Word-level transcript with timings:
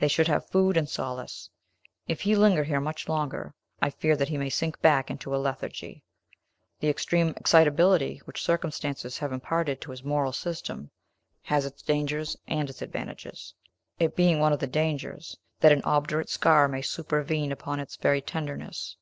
They 0.00 0.08
should 0.08 0.26
have 0.26 0.48
food 0.48 0.76
and 0.76 0.88
solace. 0.88 1.48
If 2.08 2.22
he 2.22 2.34
linger 2.34 2.64
here 2.64 2.80
much 2.80 3.08
longer, 3.08 3.54
I 3.80 3.90
fear 3.90 4.16
that 4.16 4.26
he 4.28 4.36
may 4.36 4.50
sink 4.50 4.80
back 4.80 5.08
into 5.08 5.32
a 5.36 5.38
lethargy. 5.38 6.02
The 6.80 6.88
extreme 6.88 7.28
excitability, 7.36 8.20
which 8.24 8.42
circumstances 8.42 9.18
have 9.18 9.30
imparted 9.30 9.80
to 9.82 9.92
his 9.92 10.02
moral 10.02 10.32
system, 10.32 10.90
has 11.42 11.64
its 11.64 11.80
dangers 11.80 12.36
and 12.48 12.68
its 12.68 12.82
advantages; 12.82 13.54
it 14.00 14.16
being 14.16 14.40
one 14.40 14.52
of 14.52 14.58
the 14.58 14.66
dangers, 14.66 15.36
that 15.60 15.70
an 15.70 15.82
obdurate 15.84 16.28
scar 16.28 16.66
may 16.66 16.82
supervene 16.82 17.52
upon 17.52 17.78
its 17.78 17.94
very 17.94 18.20
tenderness. 18.20 18.96